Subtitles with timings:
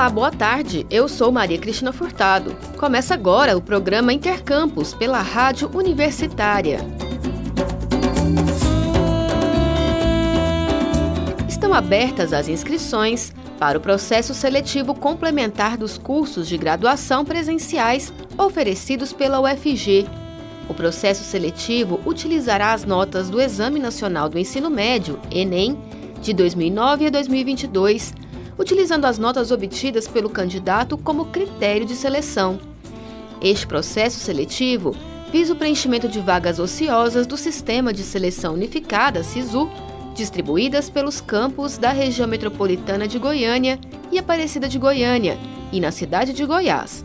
[0.00, 0.86] Olá, boa tarde.
[0.88, 2.56] Eu sou Maria Cristina Furtado.
[2.78, 6.78] Começa agora o programa Intercampus pela Rádio Universitária.
[11.46, 19.12] Estão abertas as inscrições para o processo seletivo complementar dos cursos de graduação presenciais oferecidos
[19.12, 20.06] pela UFG.
[20.66, 25.78] O processo seletivo utilizará as notas do Exame Nacional do Ensino Médio, ENEM,
[26.22, 28.14] de 2009 a 2022
[28.60, 32.60] utilizando as notas obtidas pelo candidato como critério de seleção.
[33.40, 34.94] Este processo seletivo
[35.32, 39.66] visa o preenchimento de vagas ociosas do Sistema de Seleção Unificada, SISU,
[40.14, 43.80] distribuídas pelos campos da região metropolitana de Goiânia
[44.12, 45.38] e Aparecida de Goiânia
[45.72, 47.02] e na cidade de Goiás.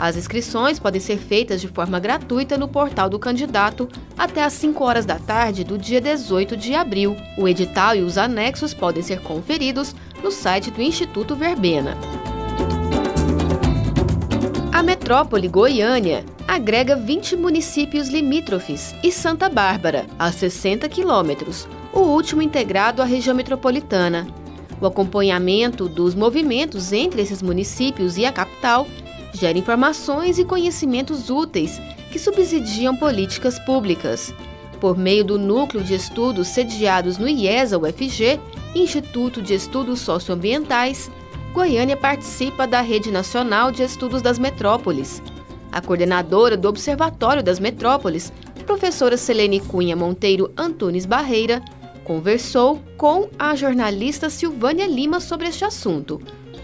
[0.00, 3.86] As inscrições podem ser feitas de forma gratuita no portal do candidato
[4.16, 7.14] até às 5 horas da tarde do dia 18 de abril.
[7.36, 11.98] O edital e os anexos podem ser conferidos no site do Instituto Verbena.
[14.72, 22.40] A metrópole Goiânia agrega 20 municípios limítrofes e Santa Bárbara, a 60 quilômetros, o último
[22.40, 24.26] integrado à região metropolitana.
[24.80, 28.86] O acompanhamento dos movimentos entre esses municípios e a capital
[29.32, 34.34] gera informações e conhecimentos úteis que subsidiam políticas públicas.
[34.80, 38.40] Por meio do Núcleo de Estudos sediados no IESA-UFG,
[38.74, 41.10] Instituto de Estudos Socioambientais,
[41.52, 45.22] Goiânia participa da Rede Nacional de Estudos das Metrópoles.
[45.72, 48.32] A coordenadora do Observatório das Metrópoles,
[48.66, 51.60] professora Selene Cunha Monteiro Antunes Barreira,
[52.04, 56.20] conversou com a jornalista Silvânia Lima sobre este assunto.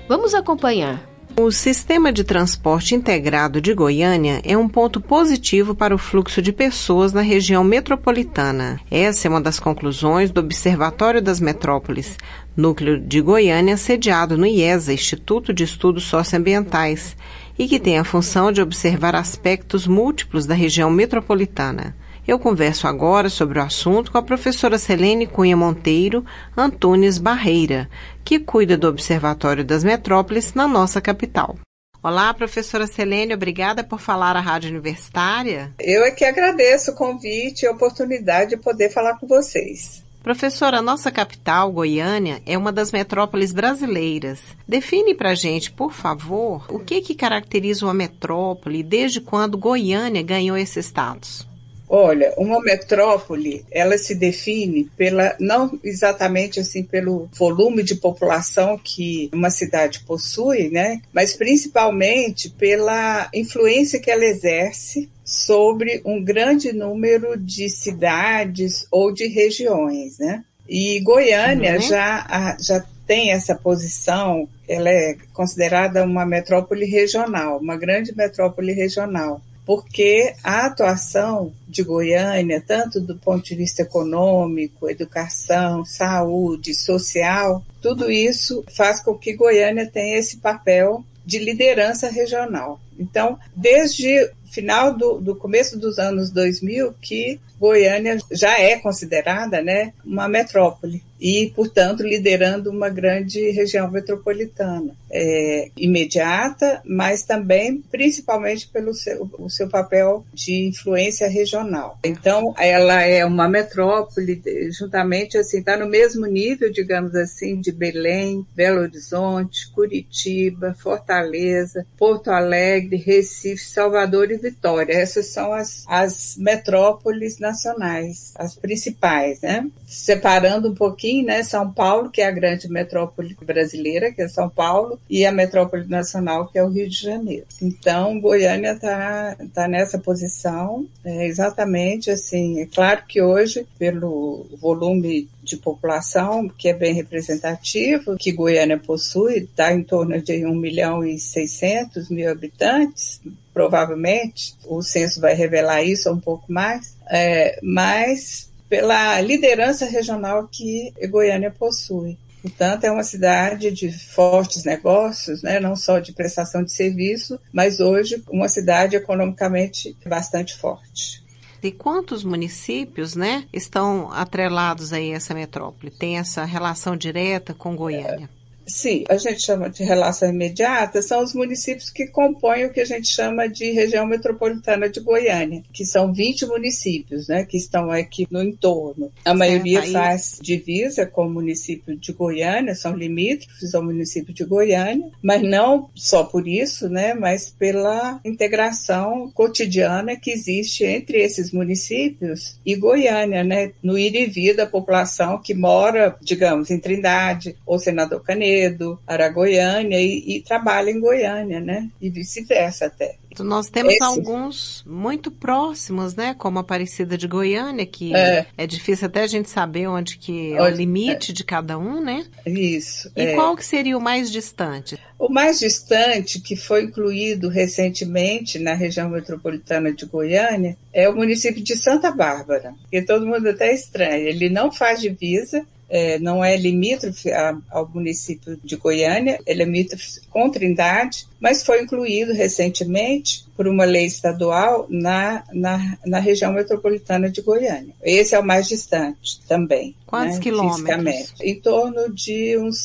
[0.08, 1.15] Vamos acompanhar.
[1.38, 6.50] O sistema de transporte integrado de Goiânia é um ponto positivo para o fluxo de
[6.50, 8.80] pessoas na região metropolitana.
[8.90, 12.16] Essa é uma das conclusões do Observatório das Metrópoles,
[12.56, 17.14] núcleo de Goiânia sediado no IESA, Instituto de Estudos Socioambientais,
[17.58, 21.94] e que tem a função de observar aspectos múltiplos da região metropolitana.
[22.26, 26.24] Eu converso agora sobre o assunto com a professora Selene Cunha Monteiro
[26.56, 27.88] Antunes Barreira,
[28.24, 31.56] que cuida do Observatório das Metrópoles na nossa capital.
[32.02, 35.72] Olá, professora Selene, obrigada por falar à Rádio Universitária.
[35.78, 40.04] Eu é que agradeço o convite e a oportunidade de poder falar com vocês.
[40.20, 44.40] Professora, nossa capital, Goiânia, é uma das metrópoles brasileiras.
[44.66, 49.56] Define para a gente, por favor, o que, que caracteriza uma metrópole e desde quando
[49.56, 51.46] Goiânia ganhou esse status?
[51.88, 59.30] Olha, uma metrópole, ela se define pela não exatamente assim pelo volume de população que
[59.32, 61.00] uma cidade possui, né?
[61.12, 69.28] Mas principalmente pela influência que ela exerce sobre um grande número de cidades ou de
[69.28, 70.44] regiões, né?
[70.68, 71.80] E Goiânia uhum.
[71.80, 79.40] já, já tem essa posição, ela é considerada uma metrópole regional, uma grande metrópole regional
[79.66, 88.10] porque a atuação de Goiânia, tanto do ponto de vista econômico, educação, saúde, social, tudo
[88.10, 92.80] isso faz com que Goiânia tenha esse papel de liderança regional.
[92.96, 99.92] Então, desde final do, do começo dos anos 2000 que Goiânia já é considerada né,
[100.04, 104.94] uma metrópole e, portanto, liderando uma grande região metropolitana.
[105.10, 111.98] É, imediata, mas também, principalmente, pelo seu, o seu papel de influência regional.
[112.04, 114.42] Então, ela é uma metrópole,
[114.78, 122.30] juntamente, assim, está no mesmo nível, digamos assim, de Belém, Belo Horizonte, Curitiba, Fortaleza, Porto
[122.30, 124.92] Alegre, Recife, Salvador e Vitória.
[124.92, 129.66] Essas são as, as metrópoles nacionais, as principais, né?
[129.86, 131.42] Separando um pouquinho, né?
[131.42, 135.86] São Paulo, que é a grande metrópole brasileira, que é São Paulo, e a metrópole
[135.88, 137.46] nacional, que é o Rio de Janeiro.
[137.60, 142.60] Então, Goiânia está tá nessa posição, é exatamente assim.
[142.60, 149.38] É claro que hoje, pelo volume de população, que é bem representativo, que Goiânia possui,
[149.38, 153.20] está em torno de 1 milhão e 600 mil habitantes,
[153.54, 160.92] provavelmente, o censo vai revelar isso um pouco mais, é, mas pela liderança regional que
[161.08, 162.18] Goiânia possui.
[162.42, 165.58] Portanto, é uma cidade de fortes negócios, né?
[165.58, 171.24] não só de prestação de serviço, mas hoje uma cidade economicamente bastante forte.
[171.62, 175.90] E quantos municípios né, estão atrelados aí a essa metrópole?
[175.90, 178.30] Tem essa relação direta com Goiânia?
[178.66, 182.84] Sim, a gente chama de relação imediata, são os municípios que compõem o que a
[182.84, 188.26] gente chama de região metropolitana de Goiânia, que são 20 municípios, né, que estão aqui
[188.28, 189.12] no entorno.
[189.24, 189.92] A certo, maioria aí...
[189.92, 195.88] faz divisa com o município de Goiânia, são limítrofes ao município de Goiânia, mas não
[195.94, 203.44] só por isso, né, mas pela integração cotidiana que existe entre esses municípios e Goiânia,
[203.44, 208.55] né, no ir e vir da população que mora, digamos, em Trindade ou Senador Canedo,
[208.56, 211.88] Toledo, Aragoiânia e, e trabalha em Goiânia, né?
[212.00, 213.16] E vice-versa até.
[213.38, 214.02] Nós temos Esse...
[214.02, 216.34] alguns muito próximos, né?
[216.38, 220.62] Como Aparecida de Goiânia, que é, é difícil até a gente saber onde que é
[220.62, 221.34] o limite é.
[221.34, 222.24] de cada um, né?
[222.46, 223.12] Isso.
[223.14, 223.34] E é.
[223.34, 224.98] qual que seria o mais distante?
[225.18, 231.62] O mais distante, que foi incluído recentemente na região metropolitana de Goiânia, é o município
[231.62, 234.28] de Santa Bárbara, que todo mundo até estranha.
[234.28, 237.30] Ele não faz divisa, é, não é limítrofe
[237.70, 244.06] ao município de Goiânia, é limítrofe com Trindade, mas foi incluído recentemente por uma lei
[244.06, 247.94] estadual na, na, na região metropolitana de Goiânia.
[248.02, 249.94] Esse é o mais distante também.
[250.06, 251.34] Quantos né, quilômetros?
[251.40, 252.78] Em torno de uns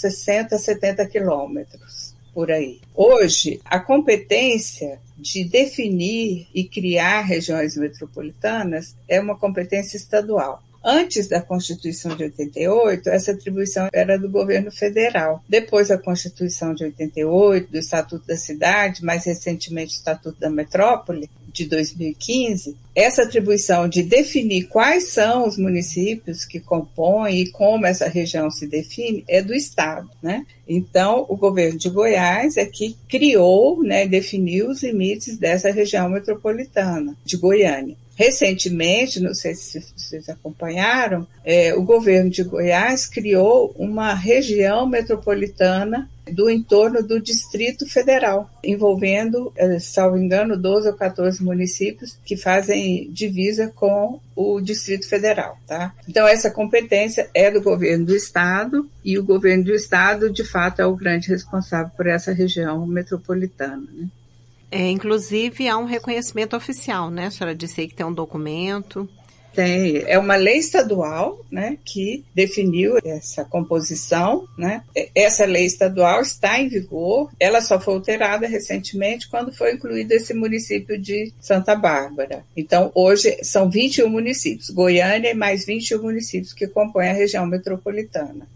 [0.00, 2.80] 60, 70 quilômetros por aí.
[2.94, 10.62] Hoje, a competência de definir e criar regiões metropolitanas é uma competência estadual.
[10.84, 15.42] Antes da Constituição de 88, essa atribuição era do governo federal.
[15.48, 21.30] Depois da Constituição de 88, do Estatuto da Cidade, mais recentemente o Estatuto da Metrópole,
[21.54, 28.08] de 2015, essa atribuição de definir quais são os municípios que compõem e como essa
[28.08, 30.44] região se define é do Estado, né?
[30.68, 37.16] Então, o governo de Goiás é que criou, né, definiu os limites dessa região metropolitana
[37.24, 37.96] de Goiânia.
[38.16, 46.08] Recentemente, não sei se vocês acompanharam, é, o governo de Goiás criou uma região metropolitana
[46.30, 53.10] do entorno do Distrito Federal, envolvendo, é, salvo engano, 12 ou 14 municípios que fazem
[53.12, 55.94] divisa com o Distrito Federal, tá?
[56.08, 60.80] Então essa competência é do governo do estado e o governo do estado, de fato,
[60.80, 63.86] é o grande responsável por essa região metropolitana.
[63.92, 64.08] Né?
[64.74, 67.26] É, inclusive, há um reconhecimento oficial, né?
[67.26, 69.08] A senhora disse aí que tem um documento.
[69.54, 74.82] Tem, é uma lei estadual, né, que definiu essa composição, né?
[75.14, 80.34] Essa lei estadual está em vigor, ela só foi alterada recentemente quando foi incluído esse
[80.34, 82.44] município de Santa Bárbara.
[82.56, 88.48] Então, hoje são 21 municípios, Goiânia e mais 21 municípios que compõem a região metropolitana.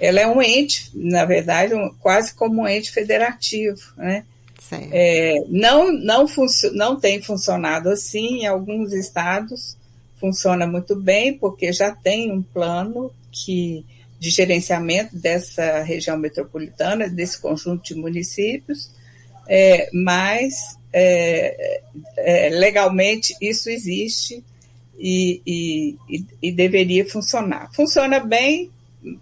[0.00, 4.24] Ela é um ente, na verdade, um, quase como um ente federativo, né?
[4.92, 6.26] É, não, não,
[6.74, 9.76] não tem funcionado assim em alguns estados,
[10.18, 13.84] funciona muito bem, porque já tem um plano que
[14.20, 18.88] de gerenciamento dessa região metropolitana, desse conjunto de municípios,
[19.48, 21.82] é, mas é,
[22.16, 24.44] é, legalmente isso existe
[24.96, 27.68] e, e, e, deveria funcionar.
[27.74, 28.70] Funciona bem,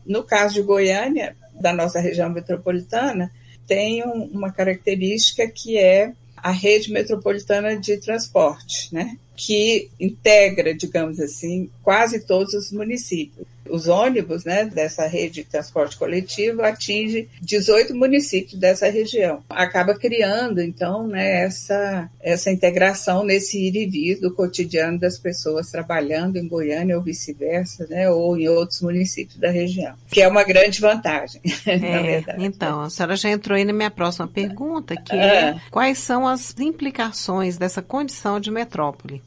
[0.04, 3.32] no caso de Goiânia, da nossa região metropolitana,
[3.70, 9.16] tem um, uma característica que é a rede metropolitana de transporte, né?
[9.36, 13.46] que integra, digamos assim, quase todos os municípios.
[13.70, 19.42] Os ônibus né, dessa rede de transporte coletivo atinge 18 municípios dessa região.
[19.48, 25.70] Acaba criando, então, né, essa, essa integração nesse ir e vir do cotidiano das pessoas
[25.70, 30.44] trabalhando em Goiânia ou vice-versa, né, ou em outros municípios da região, que é uma
[30.44, 32.44] grande vantagem, é, na verdade.
[32.44, 36.26] Então, a senhora já entrou aí na minha próxima pergunta, que é, é quais são
[36.26, 39.22] as implicações dessa condição de metrópole?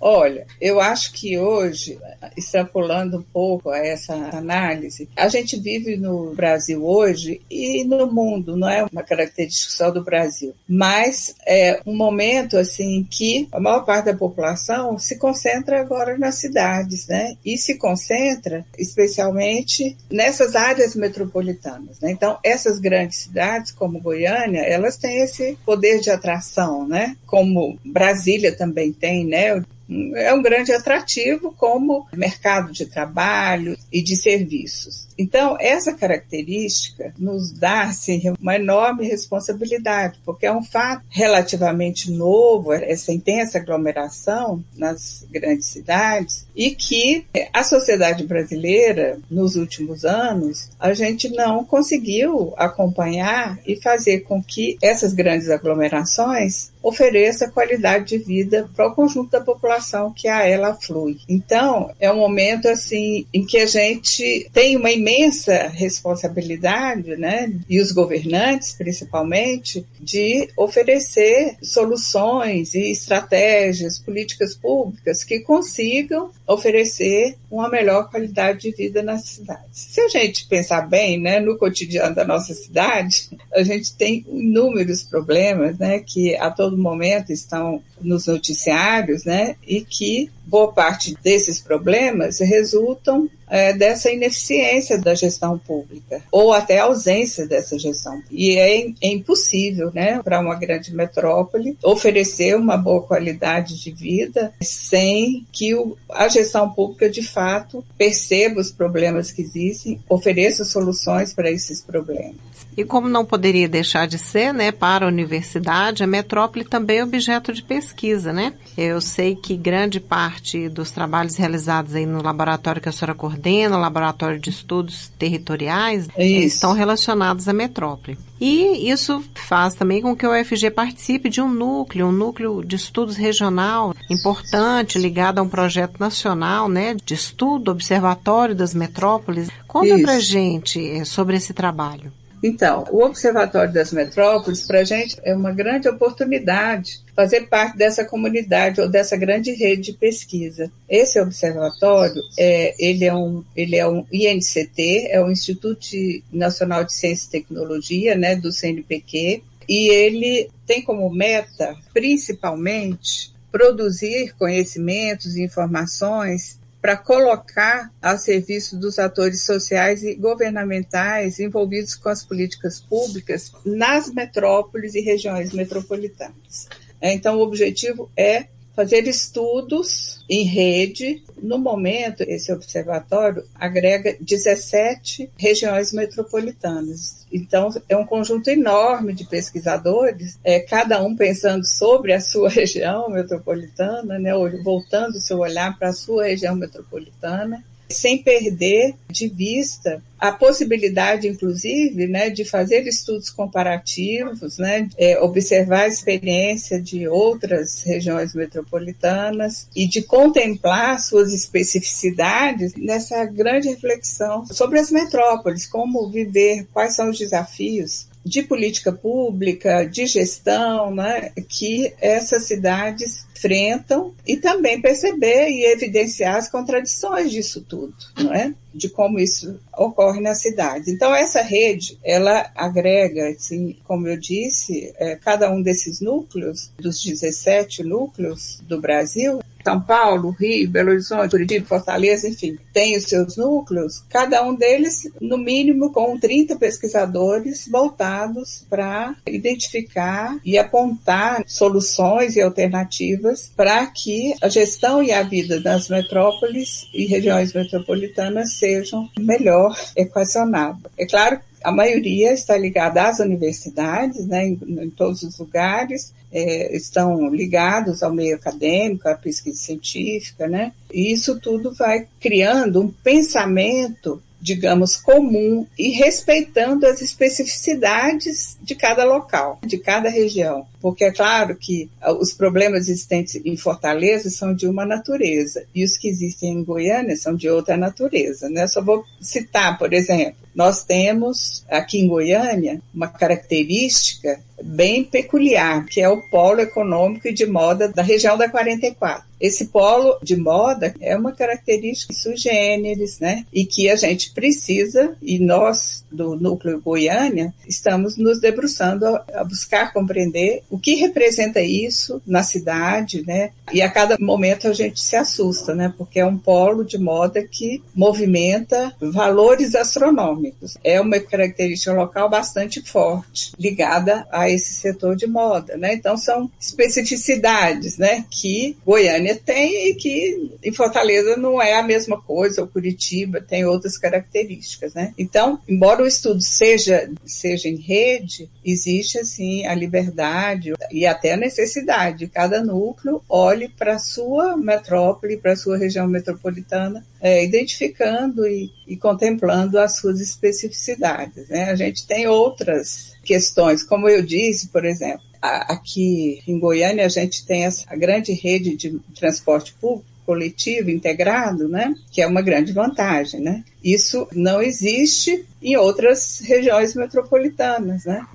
[0.00, 1.98] Olha, eu acho que hoje,
[2.36, 8.56] extrapolando um pouco a essa análise, a gente vive no Brasil hoje e no mundo,
[8.56, 13.84] não é uma característica só do Brasil, mas é um momento assim que a maior
[13.84, 17.36] parte da população se concentra agora nas cidades, né?
[17.44, 22.10] E se concentra especialmente nessas áreas metropolitanas, né?
[22.10, 27.16] Então, essas grandes cidades como Goiânia, elas têm esse poder de atração, né?
[27.26, 29.62] Como Brasília também tem, né?
[29.88, 35.06] É um grande atrativo como mercado de trabalho e de serviços.
[35.18, 42.72] Então, essa característica nos dá assim, uma enorme responsabilidade, porque é um fato relativamente novo,
[42.72, 50.92] essa intensa aglomeração nas grandes cidades, e que a sociedade brasileira, nos últimos anos, a
[50.92, 58.70] gente não conseguiu acompanhar e fazer com que essas grandes aglomerações ofereça qualidade de vida
[58.76, 61.18] para o conjunto da população que a ela flui.
[61.28, 67.80] Então, é um momento assim em que a gente tem uma imensa responsabilidade, né, e
[67.80, 78.08] os governantes principalmente, de oferecer soluções e estratégias, políticas públicas que consigam oferecer uma melhor
[78.10, 79.66] qualidade de vida nas cidades.
[79.72, 85.02] Se a gente pensar bem, né, no cotidiano da nossa cidade, a gente tem inúmeros
[85.02, 91.60] problemas, né, que a todo momento estão nos noticiários, né, e que boa parte desses
[91.60, 98.20] problemas resultam é, dessa ineficiência da gestão pública ou até ausência dessa gestão.
[98.30, 104.52] E é, é impossível, né, para uma grande metrópole oferecer uma boa qualidade de vida
[104.60, 111.32] sem que o, a gestão pública de fato perceba os problemas que existem, ofereça soluções
[111.32, 112.36] para esses problemas.
[112.76, 117.04] E como não poderia deixar de ser, né, para a universidade, a metrópole também é
[117.04, 118.52] objeto de pesquisa, né?
[118.76, 123.78] Eu sei que grande parte dos trabalhos realizados aí no laboratório que a senhora coordena,
[123.78, 128.18] laboratório de estudos territoriais, estão relacionados à metrópole.
[128.38, 132.76] E isso faz também com que o UFG participe de um núcleo, um núcleo de
[132.76, 139.48] estudos regional importante, ligado a um projeto nacional, né, de estudo, observatório das metrópoles.
[139.66, 140.02] Conta isso.
[140.02, 142.12] pra gente eh, sobre esse trabalho.
[142.46, 148.04] Então, o Observatório das Metrópoles, para a gente, é uma grande oportunidade fazer parte dessa
[148.04, 150.70] comunidade ou dessa grande rede de pesquisa.
[150.88, 155.88] Esse observatório, é, ele, é um, ele é um INCT, é o Instituto
[156.32, 164.36] Nacional de Ciência e Tecnologia, né, do CNPq, e ele tem como meta, principalmente, produzir
[164.38, 172.24] conhecimentos e informações para colocar a serviço dos atores sociais e governamentais envolvidos com as
[172.24, 176.68] políticas públicas nas metrópoles e regiões metropolitanas.
[177.00, 181.22] É, então, o objetivo é fazer estudos em rede.
[181.42, 187.26] No momento, esse observatório agrega 17 regiões metropolitanas.
[187.32, 193.08] Então, é um conjunto enorme de pesquisadores, é, cada um pensando sobre a sua região
[193.08, 200.32] metropolitana, né, voltando seu olhar para a sua região metropolitana sem perder de vista a
[200.32, 208.34] possibilidade, inclusive, né, de fazer estudos comparativos, né, é, observar a experiência de outras regiões
[208.34, 216.96] metropolitanas e de contemplar suas especificidades nessa grande reflexão sobre as metrópoles, como viver, quais
[216.96, 224.80] são os desafios de política pública, de gestão, né, que essas cidades enfrentam e também
[224.80, 228.52] perceber e evidenciar as contradições disso tudo, não é?
[228.74, 230.90] De como isso ocorre na cidade.
[230.90, 237.00] Então essa rede, ela agrega, assim, como eu disse, é, cada um desses núcleos, dos
[237.04, 243.36] 17 núcleos do Brasil, são Paulo, Rio, Belo Horizonte, Curitiba, Fortaleza, enfim, tem os seus
[243.36, 252.36] núcleos, cada um deles, no mínimo, com 30 pesquisadores voltados para identificar e apontar soluções
[252.36, 259.10] e alternativas para que a gestão e a vida das metrópoles e regiões metropolitanas sejam
[259.18, 260.92] melhor equacionadas.
[260.96, 266.76] É claro a maioria está ligada às universidades, né, em, em todos os lugares, é,
[266.76, 270.72] estão ligados ao meio acadêmico, à pesquisa científica, né?
[270.92, 279.02] E isso tudo vai criando um pensamento digamos, comum e respeitando as especificidades de cada
[279.04, 280.64] local, de cada região.
[280.86, 285.82] Porque é claro que ah, os problemas existentes em Fortaleza são de uma natureza e
[285.82, 288.48] os que existem em Goiânia são de outra natureza.
[288.48, 288.68] Né?
[288.68, 296.00] Só vou citar, por exemplo, nós temos aqui em Goiânia uma característica bem peculiar, que
[296.00, 299.26] é o polo econômico e de moda da região da 44.
[299.38, 303.44] Esse polo de moda é uma característica sui generis, né?
[303.52, 309.92] E que a gente precisa, e nós do Núcleo Goiânia, estamos nos debruçando a, buscar
[309.92, 313.50] compreender que representa isso na cidade, né?
[313.72, 315.92] E a cada momento a gente se assusta, né?
[315.96, 320.76] Porque é um polo de moda que movimenta valores astronômicos.
[320.82, 325.94] É uma característica local bastante forte, ligada a esse setor de moda, né?
[325.94, 328.24] Então são especificidades, né?
[328.30, 333.64] Que Goiânia tem e que em Fortaleza não é a mesma coisa, ou Curitiba tem
[333.64, 335.12] outras características, né?
[335.18, 341.36] Então, embora o estudo seja, seja em rede, existe assim a liberdade e até a
[341.36, 347.44] necessidade de cada núcleo olhe para a sua metrópole, para a sua região metropolitana, é,
[347.44, 351.48] identificando e, e, contemplando as suas especificidades.
[351.48, 351.70] Né?
[351.70, 357.46] A gente tem outras questões, como eu disse, por exemplo, Aqui em Goiânia a gente
[357.46, 361.94] tem essa grande rede de transporte público coletivo integrado, né?
[362.10, 363.62] Que é uma grande vantagem, né?
[363.82, 368.26] Isso não existe em outras regiões metropolitanas, né?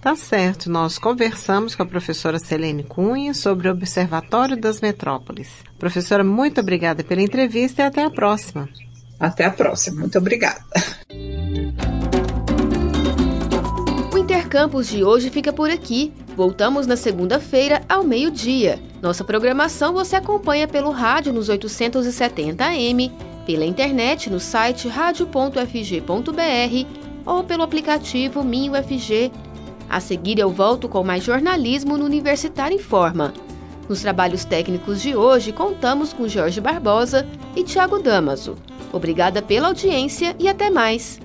[0.00, 5.48] Tá certo, nós conversamos com a professora Selene Cunha sobre o Observatório das Metrópoles.
[5.78, 8.66] Professora, muito obrigada pela entrevista e até a próxima.
[9.18, 10.64] Até a próxima, muito obrigada.
[14.10, 16.14] O Intercampus de hoje fica por aqui.
[16.34, 18.80] Voltamos na segunda-feira ao meio-dia.
[19.02, 23.12] Nossa programação você acompanha pelo rádio nos 870 AM,
[23.44, 25.40] pela internet no site radio.fg.br
[27.26, 29.30] ou pelo aplicativo MinUFG.
[29.90, 33.34] A seguir, eu volto com mais jornalismo no Universitário em Forma.
[33.88, 38.56] Nos trabalhos técnicos de hoje, contamos com Jorge Barbosa e Tiago Damaso.
[38.92, 41.20] Obrigada pela audiência e até mais!